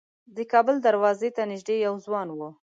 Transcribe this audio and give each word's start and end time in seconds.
د 0.35 0.37
کابل 0.51 0.75
دروازې 0.87 1.29
څوک 1.31 1.35
ته 1.37 1.41
نیژدې 1.51 1.75
یو 1.85 1.93
ځوان 2.05 2.27
و. 2.37 2.39